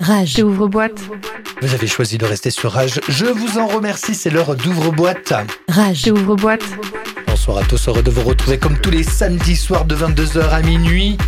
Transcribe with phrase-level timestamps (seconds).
[0.00, 0.38] Rage.
[0.42, 1.00] Ouvre-boîte.
[1.60, 3.00] Vous avez choisi de rester sur Rage.
[3.08, 5.34] Je vous en remercie, c'est l'heure d'ouvre-boîte.
[5.68, 6.08] Rage.
[6.10, 6.64] Ouvre-boîte.
[7.26, 10.62] Bonsoir à tous, heureux de vous retrouver comme tous les samedis soirs de 22h à
[10.62, 11.18] minuit.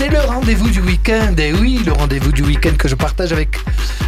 [0.00, 3.58] C'est le rendez-vous du week-end, et oui, le rendez-vous du week-end que je partage avec,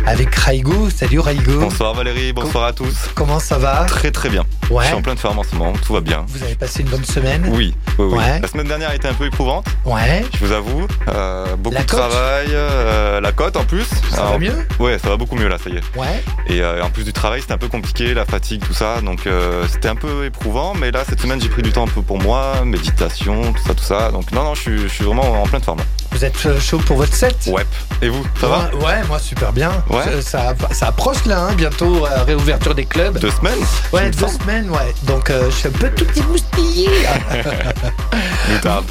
[0.06, 0.88] avec Raigo.
[0.88, 1.60] Salut Raigo.
[1.60, 3.10] Bonsoir Valérie, bonsoir à tous.
[3.14, 3.84] Comment ça va?
[3.84, 4.46] Très très bien.
[4.70, 4.84] Ouais.
[4.84, 6.24] Je suis en pleine forme en ce moment, tout va bien.
[6.28, 7.44] Vous avez passé une bonne semaine?
[7.50, 8.16] Oui, oui, oui.
[8.16, 8.40] Ouais.
[8.40, 10.24] La semaine dernière a été un peu éprouvante, Ouais.
[10.32, 10.86] je vous avoue.
[11.08, 13.84] Euh, beaucoup La de travail, euh, la cote en plus.
[14.12, 14.66] Ça va mieux?
[14.78, 15.82] Ouais, ça va beaucoup mieux là, ça y est.
[15.94, 16.24] Ouais.
[16.46, 19.02] Et euh, en plus du travail, c'était un peu compliqué, la fatigue, tout ça.
[19.02, 19.28] Donc
[19.70, 22.18] c'était un peu éprouvant, mais là, cette semaine, j'ai pris du temps un peu pour
[22.18, 24.10] moi, méditation, tout ça, tout ça.
[24.10, 25.80] Donc non, non, je suis, je suis vraiment en pleine forme.
[26.12, 27.36] Vous êtes euh, chaud pour votre set?
[27.46, 27.64] Ouais.
[28.02, 28.70] Et vous, ça va?
[28.74, 29.70] Ouais, ouais, moi super bien.
[29.88, 30.20] Ouais.
[30.20, 33.18] Ça, ça, ça approche là, hein, bientôt, euh, réouverture des clubs.
[33.18, 33.58] Deux semaines
[33.92, 34.94] Ouais, deux semaines, ouais.
[35.04, 36.88] Donc euh, je suis un peu tout petit moustillé.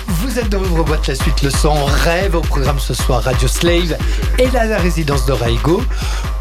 [0.08, 3.98] Vous êtes dans Ouvre-boîte la suite, le son rêve au programme ce soir Radio Slave
[4.40, 5.84] et là la résidence de Raigo.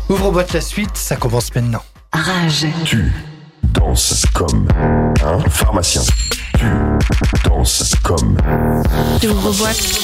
[0.09, 1.83] Ouvre-boîte la suite, ça commence maintenant.
[2.13, 2.67] Rage.
[2.85, 3.13] Tu
[3.73, 4.67] danses comme
[5.25, 6.03] un pharmacien.
[6.59, 6.67] Tu
[7.49, 8.37] danses comme
[9.25, 10.01] Ouvre-boîte.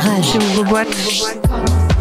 [0.00, 0.36] Rage.
[0.36, 0.88] Ouvre-boîte.
[0.88, 1.91] Monte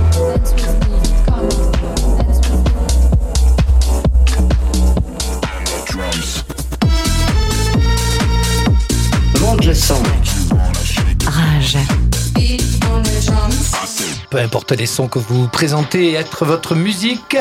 [14.31, 17.35] Peu importe les sons que vous présentez être votre musique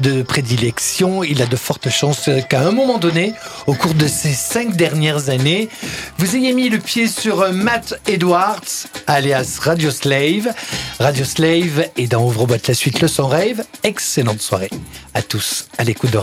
[0.00, 3.32] de prédilection, il a de fortes chances qu'à un moment donné,
[3.66, 5.70] au cours de ces cinq dernières années,
[6.18, 8.60] vous ayez mis le pied sur Matt Edwards,
[9.06, 10.52] alias Radio Slave.
[11.00, 13.64] Radio Slave est dans Ouvre-boîte la suite le son rêve.
[13.82, 14.70] Excellente soirée
[15.14, 16.18] à tous à l'écoute de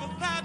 [0.00, 0.37] goodbye.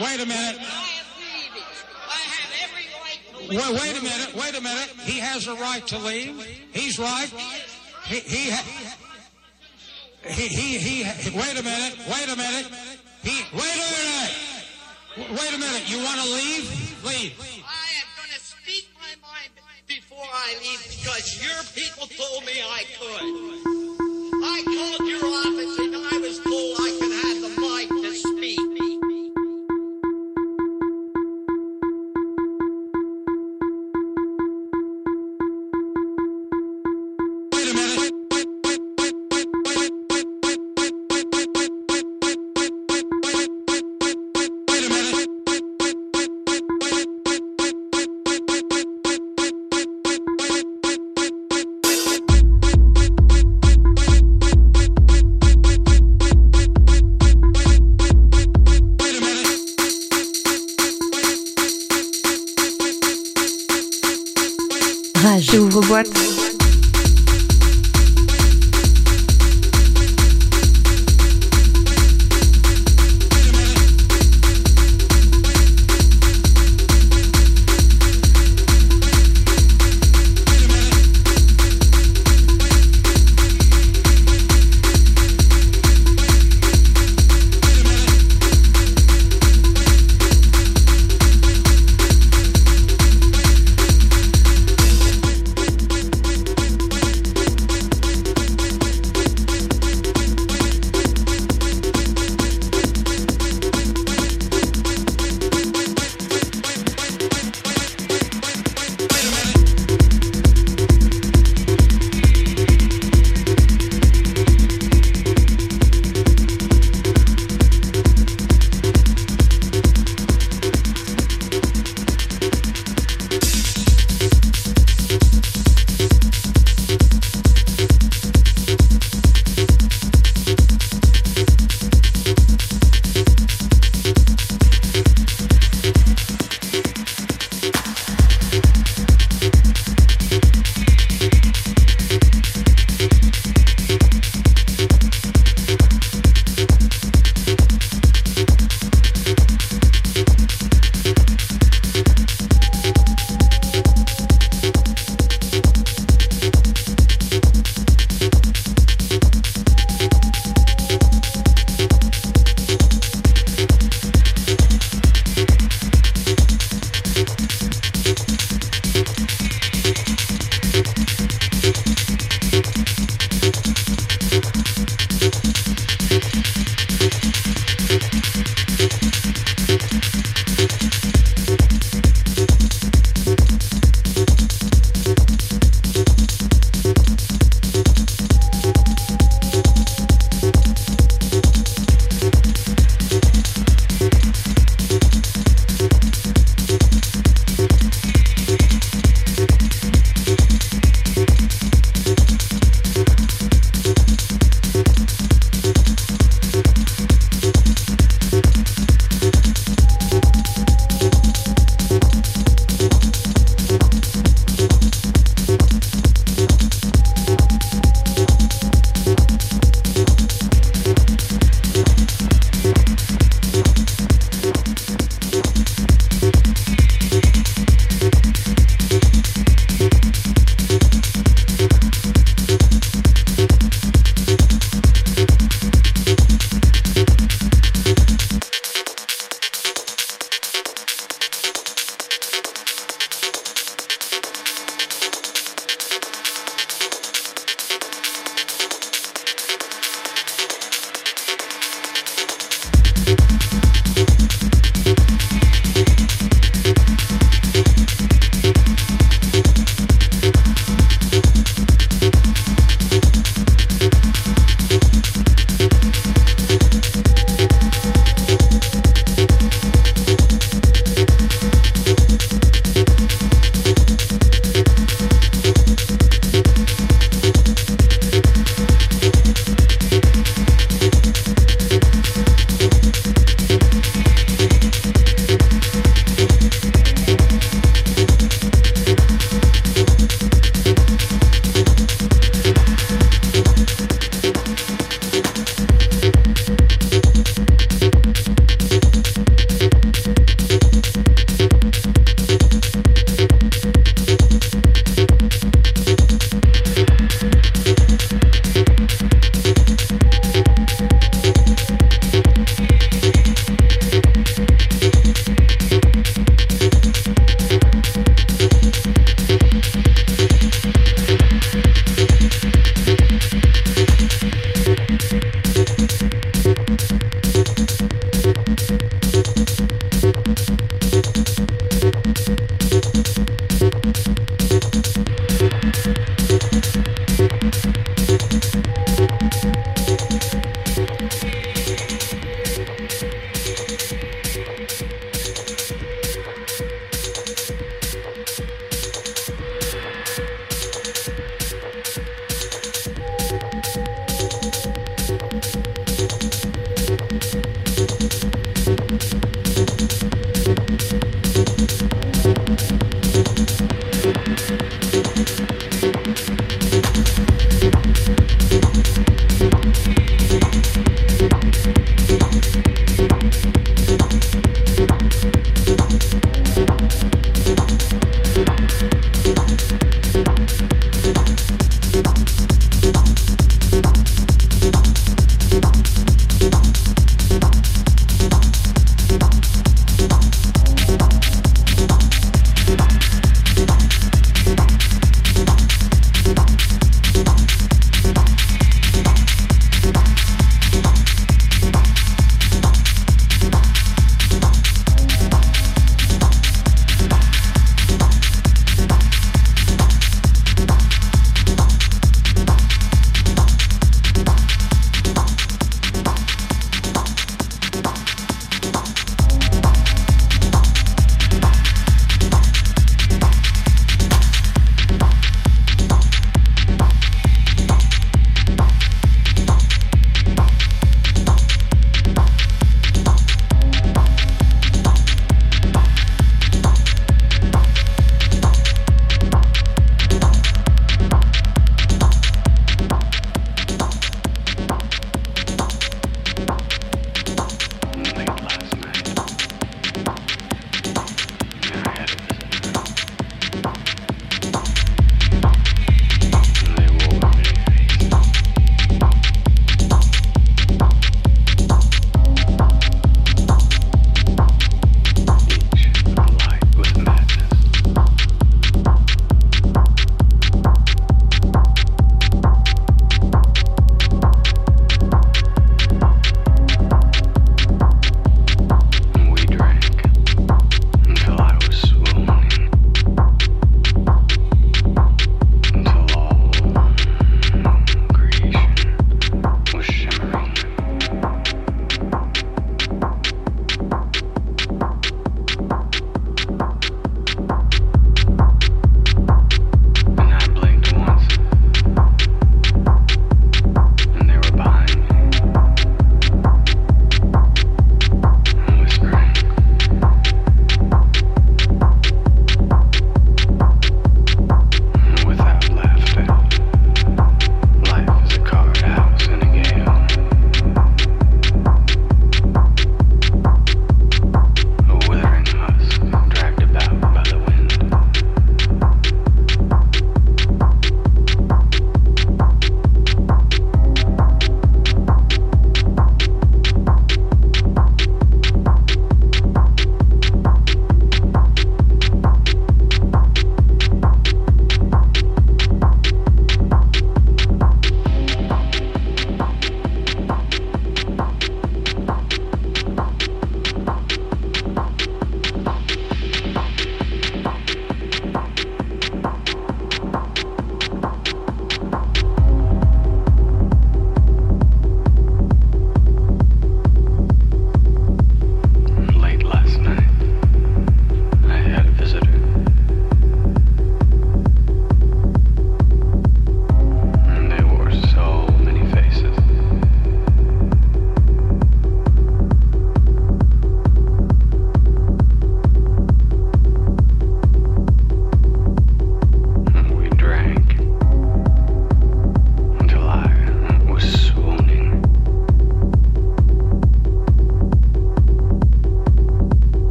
[0.00, 0.60] Wait a minute.
[3.48, 4.34] Wait, wait a minute.
[4.34, 4.90] Wait a minute.
[5.02, 6.38] He has a right to leave.
[6.72, 7.28] He's right.
[8.04, 8.94] He, he, ha-
[10.22, 11.98] he, he, he, wait a minute.
[12.06, 12.66] Wait a minute.
[13.22, 14.34] He, wait a minute.
[15.32, 15.90] Wait a minute.
[15.90, 17.04] You want to leave?
[17.04, 17.34] Leave.
[17.66, 19.50] I am going to speak my mind
[19.88, 23.22] before I leave because your people told me I could.
[24.44, 25.77] I called your office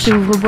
[0.00, 0.38] Rage, ouvre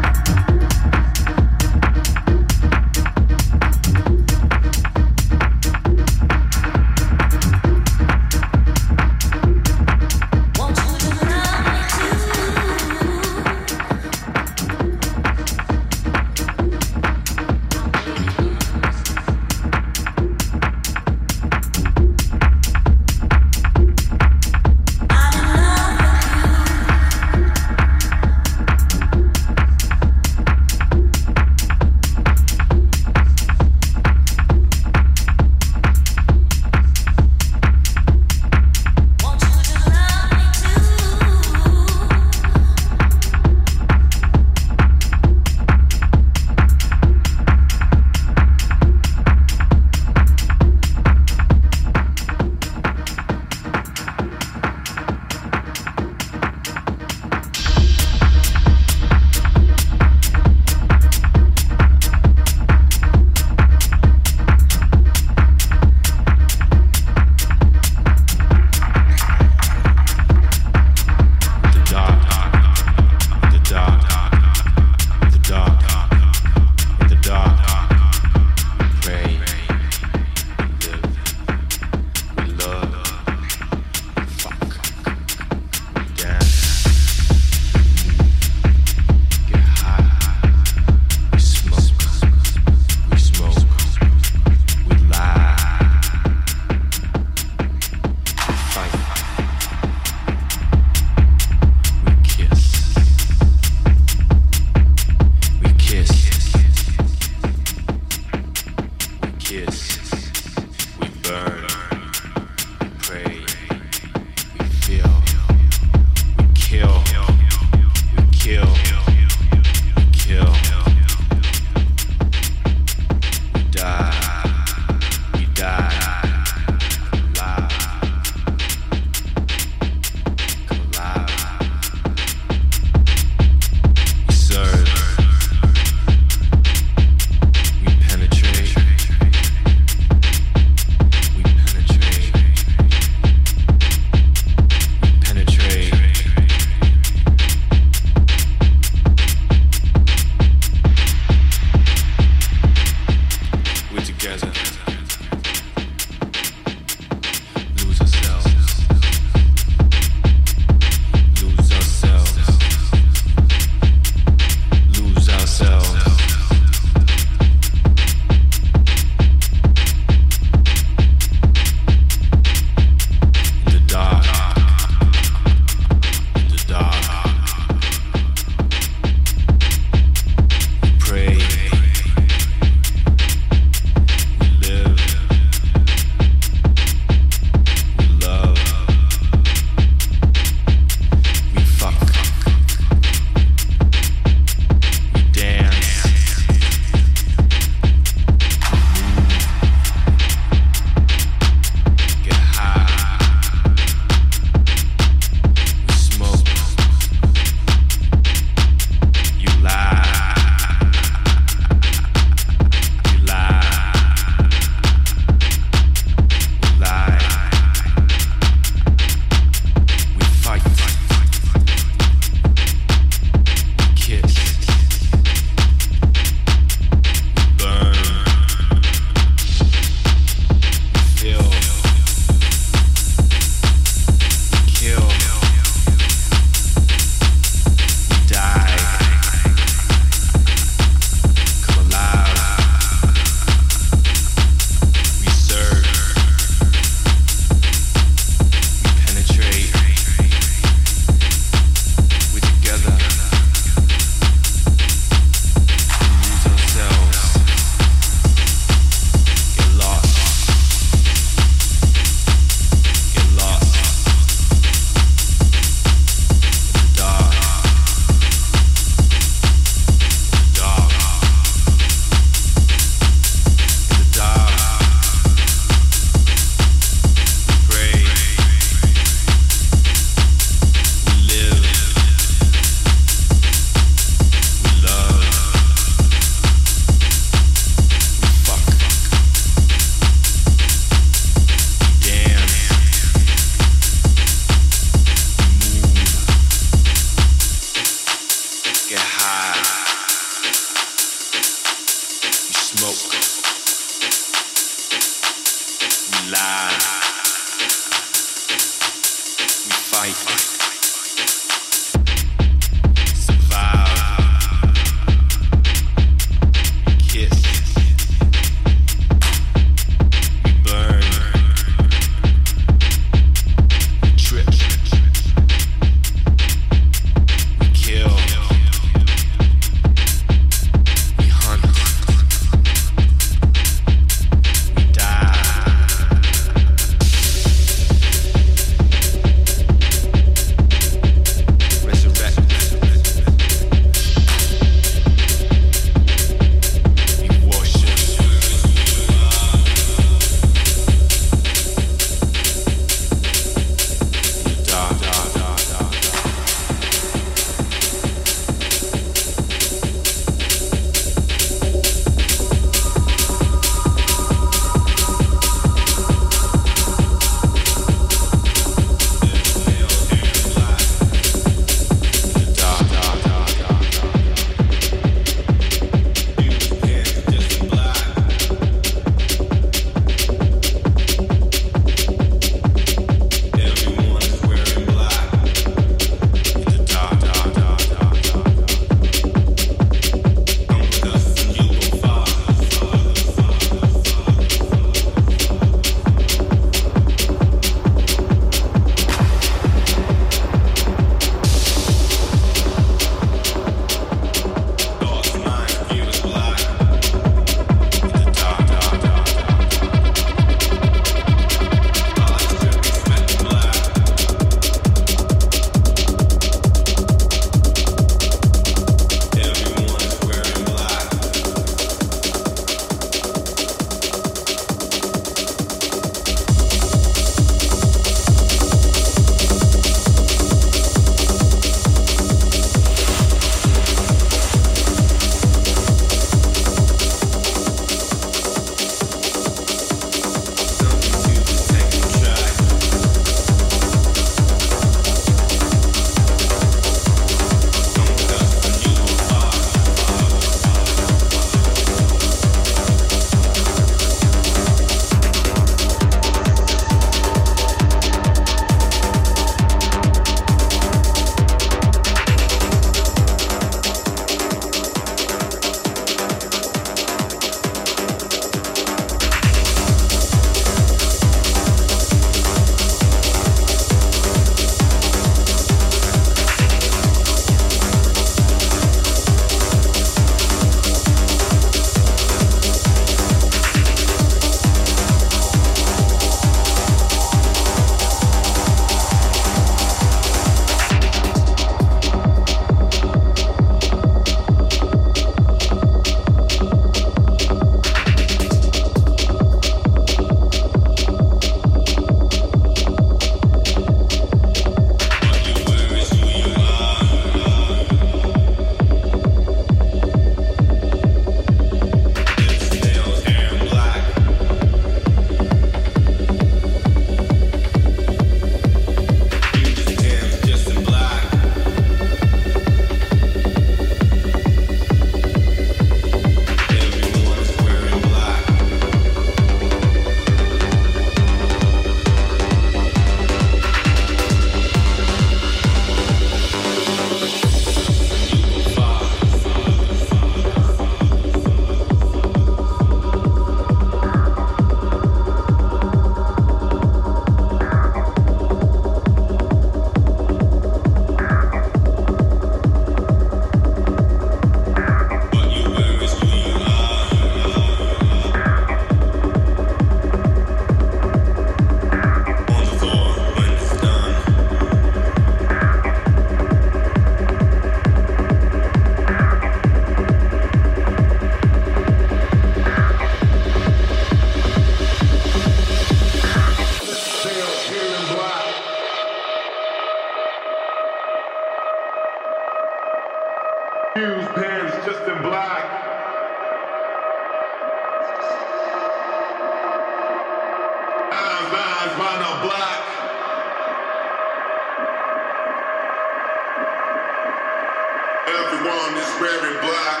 [598.76, 600.00] Everyone is wearing black.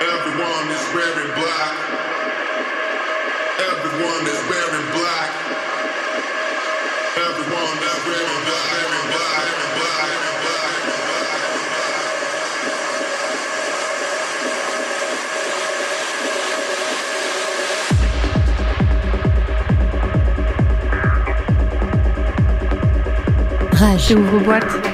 [0.00, 1.74] Everyone is wearing black.
[3.58, 5.03] Everyone is wearing black.
[23.84, 24.64] Rage ouvre-boîte.
[24.70, 24.93] Thank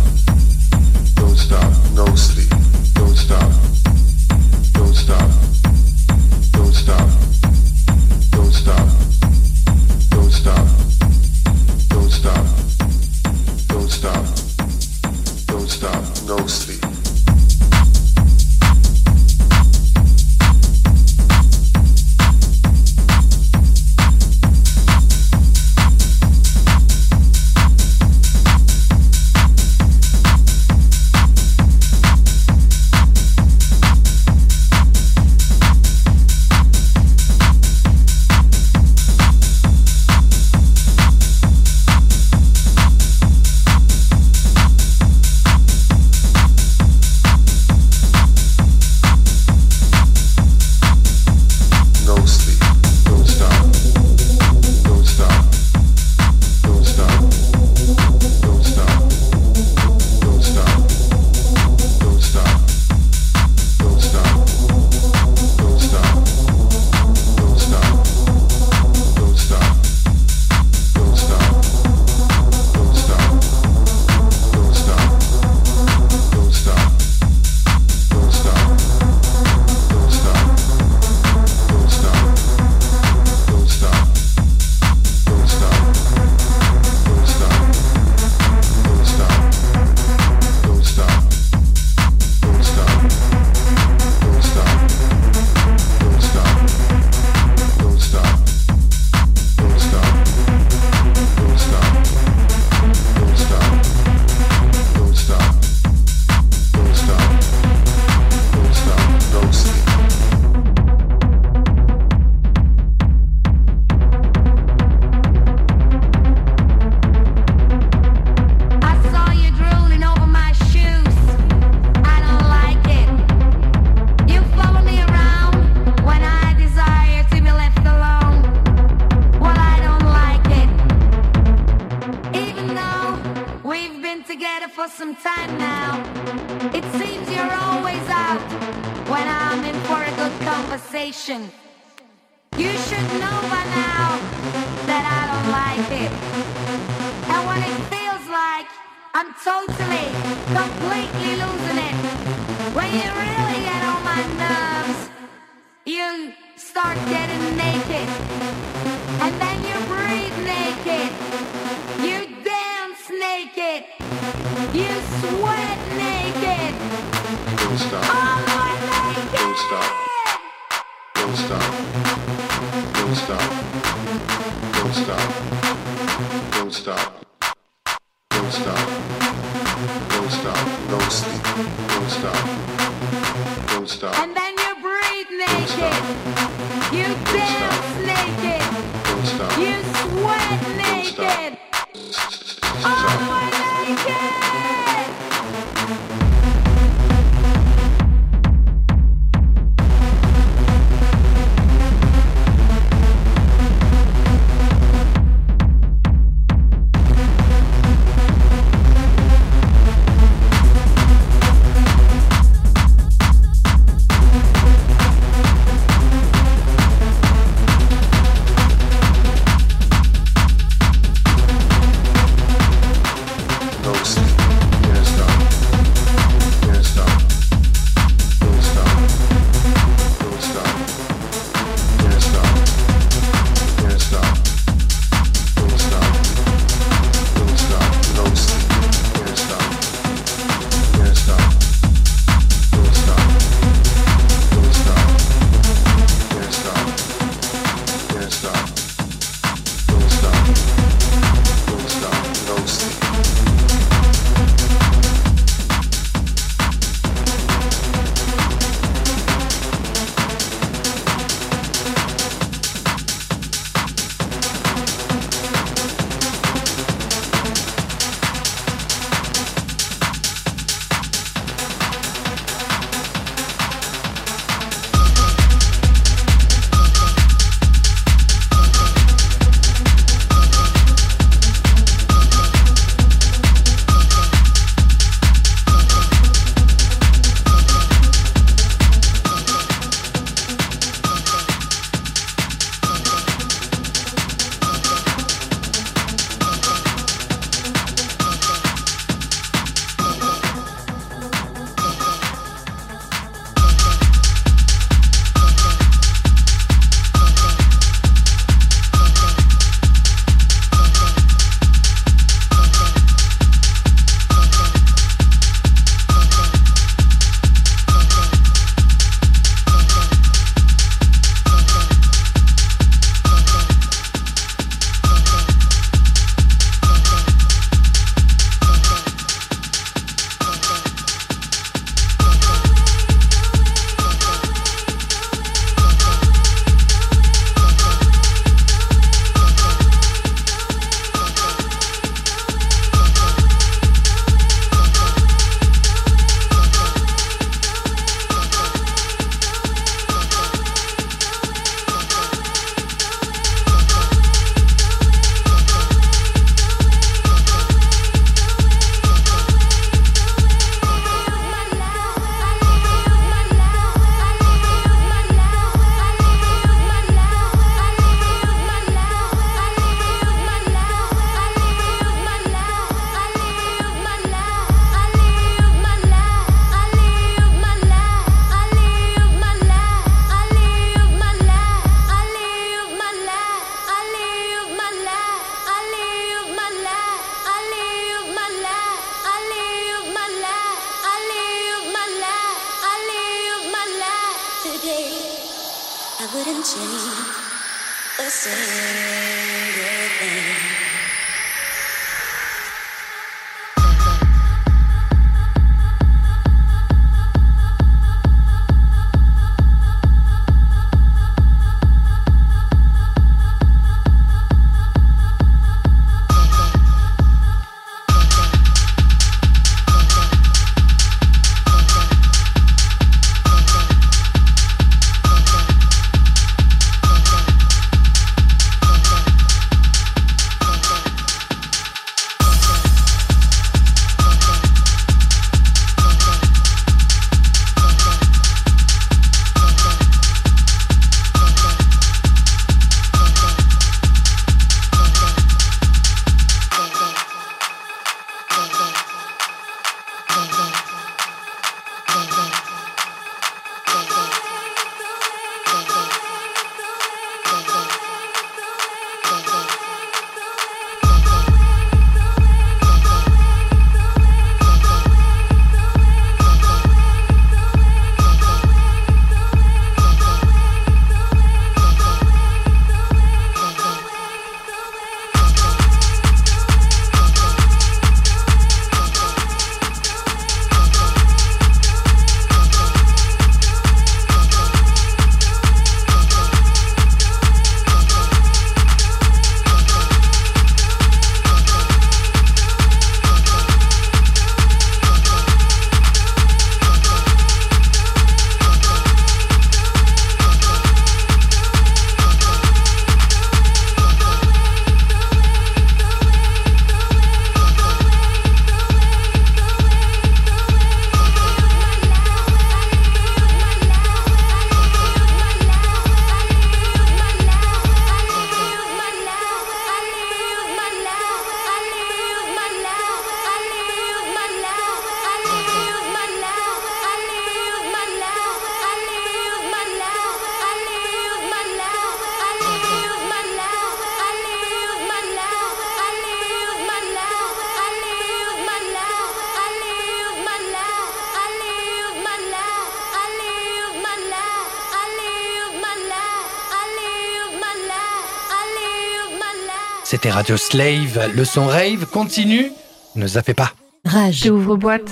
[550.41, 551.31] Radio Slave.
[551.35, 552.71] Le son rave continue.
[553.15, 553.73] Ne zappez pas.
[554.05, 554.41] Rage.
[554.45, 555.11] J'ouvre boîte.